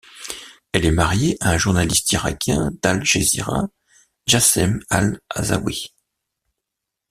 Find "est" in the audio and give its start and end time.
0.87-0.91